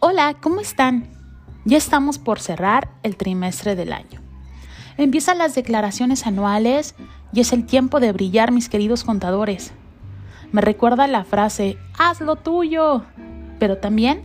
[0.00, 1.08] Hola, ¿cómo están?
[1.64, 4.20] Ya estamos por cerrar el trimestre del año.
[4.96, 6.94] Empiezan las declaraciones anuales
[7.32, 9.72] y es el tiempo de brillar, mis queridos contadores.
[10.52, 13.06] Me recuerda la frase, haz lo tuyo.
[13.58, 14.22] Pero también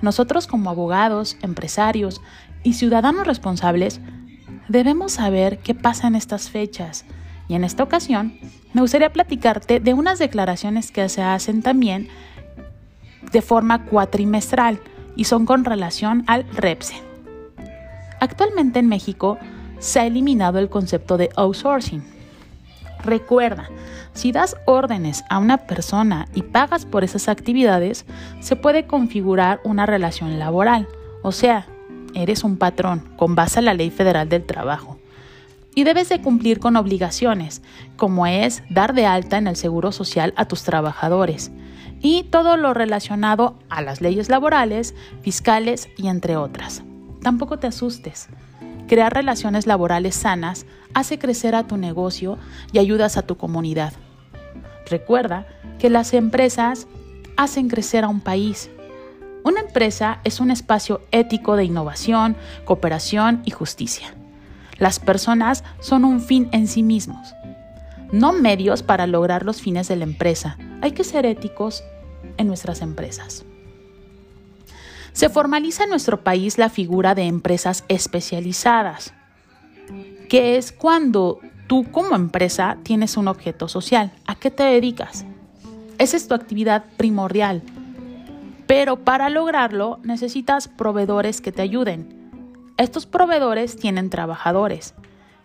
[0.00, 2.22] nosotros como abogados, empresarios
[2.62, 4.00] y ciudadanos responsables
[4.68, 7.04] debemos saber qué pasa en estas fechas.
[7.48, 8.38] Y en esta ocasión
[8.74, 12.06] me gustaría platicarte de unas declaraciones que se hacen también
[13.32, 14.80] de forma cuatrimestral
[15.16, 17.02] y son con relación al REPSE.
[18.20, 19.38] Actualmente en México
[19.78, 22.04] se ha eliminado el concepto de outsourcing.
[23.04, 23.68] Recuerda,
[24.12, 28.06] si das órdenes a una persona y pagas por esas actividades,
[28.40, 30.88] se puede configurar una relación laboral,
[31.22, 31.66] o sea,
[32.14, 34.95] eres un patrón con base a la Ley Federal del Trabajo.
[35.76, 37.60] Y debes de cumplir con obligaciones,
[37.96, 41.52] como es dar de alta en el Seguro Social a tus trabajadores,
[42.00, 46.82] y todo lo relacionado a las leyes laborales, fiscales y entre otras.
[47.20, 48.30] Tampoco te asustes.
[48.88, 52.38] Crear relaciones laborales sanas hace crecer a tu negocio
[52.72, 53.92] y ayudas a tu comunidad.
[54.88, 55.46] Recuerda
[55.78, 56.86] que las empresas
[57.36, 58.70] hacen crecer a un país.
[59.44, 64.14] Una empresa es un espacio ético de innovación, cooperación y justicia.
[64.78, 67.34] Las personas son un fin en sí mismos
[68.12, 70.56] no medios para lograr los fines de la empresa.
[70.80, 71.82] Hay que ser éticos
[72.36, 73.44] en nuestras empresas.
[75.12, 79.14] Se formaliza en nuestro país la figura de empresas especializadas,
[80.28, 84.12] que es cuando tú como empresa tienes un objeto social.
[84.26, 85.24] ¿A qué te dedicas?
[85.98, 87.62] Esa es tu actividad primordial.
[88.66, 92.25] Pero para lograrlo necesitas proveedores que te ayuden.
[92.78, 94.94] Estos proveedores tienen trabajadores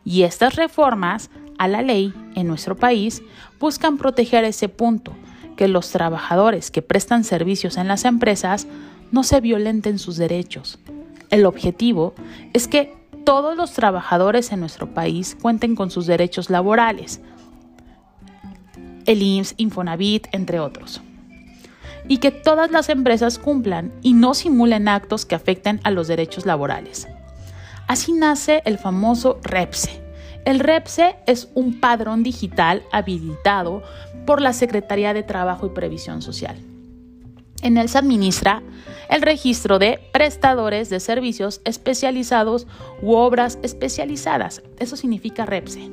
[0.03, 3.21] y estas reformas a la ley en nuestro país
[3.57, 5.13] buscan proteger ese punto,
[5.55, 8.67] que los trabajadores que prestan servicios en las empresas
[9.11, 10.79] no se violenten sus derechos.
[11.29, 12.15] El objetivo
[12.51, 12.93] es que
[13.23, 17.21] todos los trabajadores en nuestro país cuenten con sus derechos laborales,
[19.05, 21.01] el IMSS, Infonavit, entre otros.
[22.09, 26.45] Y que todas las empresas cumplan y no simulen actos que afecten a los derechos
[26.45, 27.07] laborales.
[27.91, 30.01] Así nace el famoso REPSE,
[30.45, 33.83] el REPSE es un padrón digital habilitado
[34.25, 36.55] por la Secretaría de Trabajo y Previsión Social.
[37.61, 38.63] En él se administra
[39.09, 42.65] el registro de prestadores de servicios especializados
[43.01, 44.63] u obras especializadas.
[44.79, 45.91] Eso significa REPSE,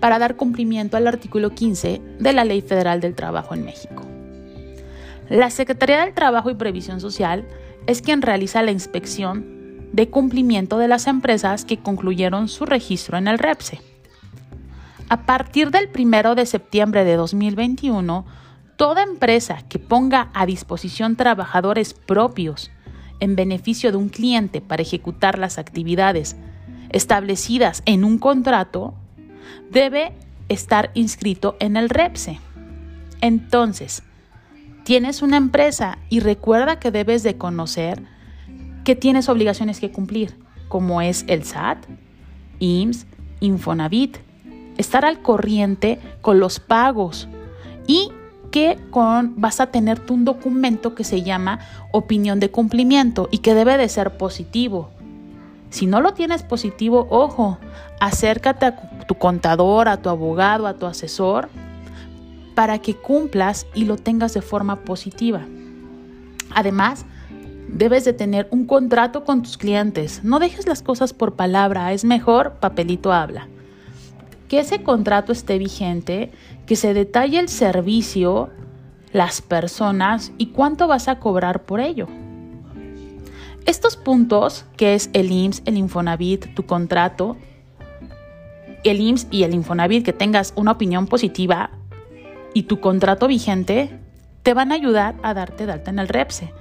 [0.00, 4.02] para dar cumplimiento al artículo 15 de la Ley Federal del Trabajo en México.
[5.28, 7.46] La Secretaría del Trabajo y Previsión Social
[7.86, 9.53] es quien realiza la inspección
[9.94, 13.80] de cumplimiento de las empresas que concluyeron su registro en el REPSE.
[15.08, 18.26] A partir del 1 de septiembre de 2021,
[18.76, 22.72] toda empresa que ponga a disposición trabajadores propios
[23.20, 26.34] en beneficio de un cliente para ejecutar las actividades
[26.90, 28.94] establecidas en un contrato
[29.70, 30.12] debe
[30.48, 32.40] estar inscrito en el REPSE.
[33.20, 34.02] Entonces,
[34.82, 38.02] tienes una empresa y recuerda que debes de conocer
[38.84, 40.36] que tienes obligaciones que cumplir,
[40.68, 41.86] como es el SAT,
[42.58, 43.06] IMSS,
[43.40, 44.18] Infonavit,
[44.76, 47.28] estar al corriente con los pagos
[47.86, 48.10] y
[48.50, 48.78] que
[49.36, 51.58] vas a tener un documento que se llama
[51.90, 54.90] opinión de cumplimiento y que debe de ser positivo.
[55.70, 57.58] Si no lo tienes positivo, ojo,
[58.00, 58.76] acércate a
[59.08, 61.48] tu contador, a tu abogado, a tu asesor,
[62.54, 65.40] para que cumplas y lo tengas de forma positiva.
[66.54, 67.06] Además,
[67.74, 70.22] Debes de tener un contrato con tus clientes.
[70.22, 73.48] No dejes las cosas por palabra, es mejor papelito habla.
[74.46, 76.30] Que ese contrato esté vigente,
[76.66, 78.50] que se detalle el servicio,
[79.12, 82.06] las personas y cuánto vas a cobrar por ello.
[83.66, 87.36] Estos puntos, que es el IMSS, el Infonavit, tu contrato,
[88.84, 91.70] el IMSS y el Infonavit, que tengas una opinión positiva
[92.52, 93.98] y tu contrato vigente,
[94.44, 96.52] te van a ayudar a darte de alta en el REPSE.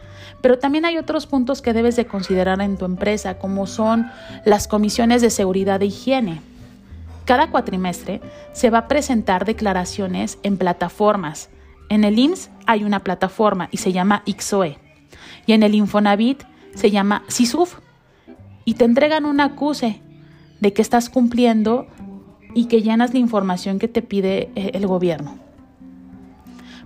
[0.44, 4.12] Pero también hay otros puntos que debes de considerar en tu empresa, como son
[4.44, 6.42] las comisiones de seguridad e higiene.
[7.24, 8.20] Cada cuatrimestre
[8.52, 11.48] se va a presentar declaraciones en plataformas.
[11.88, 14.80] En el IMSS hay una plataforma y se llama IXOE.
[15.46, 16.44] Y en el Infonavit
[16.76, 17.80] se llama SISUF.
[18.66, 20.02] Y te entregan un acuse
[20.60, 21.88] de que estás cumpliendo
[22.54, 25.38] y que llenas la información que te pide eh, el gobierno.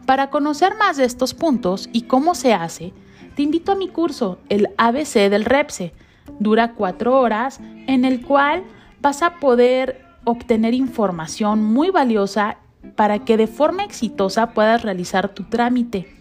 [0.07, 2.93] Para conocer más de estos puntos y cómo se hace,
[3.35, 5.93] te invito a mi curso, el ABC del REPSE.
[6.39, 8.63] Dura cuatro horas en el cual
[9.01, 12.57] vas a poder obtener información muy valiosa
[12.95, 16.13] para que de forma exitosa puedas realizar tu trámite.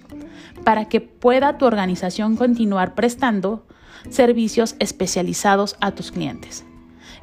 [0.64, 3.66] para que pueda tu organización continuar prestando
[4.08, 6.64] servicios especializados a tus clientes.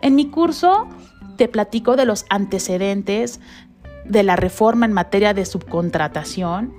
[0.01, 0.87] En mi curso
[1.35, 3.41] te platico de los antecedentes
[4.05, 6.73] de la reforma en materia de subcontratación,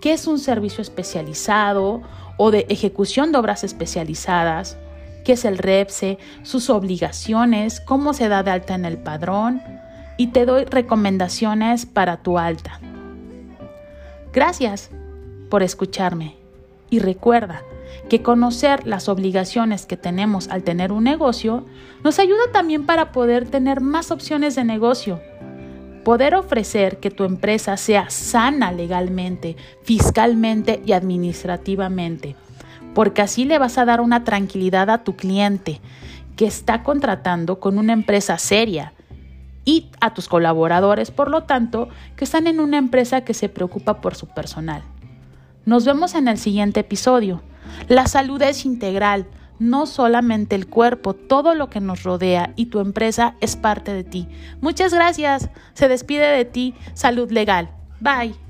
[0.00, 2.02] qué es un servicio especializado
[2.36, 4.76] o de ejecución de obras especializadas,
[5.24, 9.62] qué es el REPSE, sus obligaciones, cómo se da de alta en el padrón
[10.16, 12.80] y te doy recomendaciones para tu alta.
[14.32, 14.90] Gracias
[15.50, 16.36] por escucharme
[16.90, 17.62] y recuerda
[18.08, 21.64] que conocer las obligaciones que tenemos al tener un negocio
[22.04, 25.20] nos ayuda también para poder tener más opciones de negocio
[26.06, 32.36] poder ofrecer que tu empresa sea sana legalmente, fiscalmente y administrativamente,
[32.94, 35.80] porque así le vas a dar una tranquilidad a tu cliente
[36.36, 38.92] que está contratando con una empresa seria
[39.64, 44.00] y a tus colaboradores, por lo tanto, que están en una empresa que se preocupa
[44.00, 44.84] por su personal.
[45.64, 47.42] Nos vemos en el siguiente episodio.
[47.88, 49.26] La salud es integral
[49.58, 54.04] no solamente el cuerpo, todo lo que nos rodea y tu empresa es parte de
[54.04, 54.28] ti.
[54.60, 55.50] Muchas gracias.
[55.74, 57.70] Se despide de ti Salud Legal.
[58.00, 58.45] Bye.